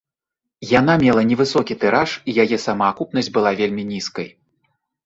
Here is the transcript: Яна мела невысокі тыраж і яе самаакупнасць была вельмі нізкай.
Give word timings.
Яна 0.79 0.95
мела 1.03 1.21
невысокі 1.33 1.77
тыраж 1.83 2.17
і 2.29 2.37
яе 2.47 2.57
самаакупнасць 2.67 3.33
была 3.39 3.51
вельмі 3.63 3.83
нізкай. 3.93 4.29